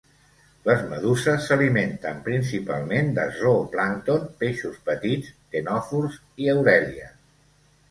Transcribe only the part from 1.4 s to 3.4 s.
s"alimenten principalment de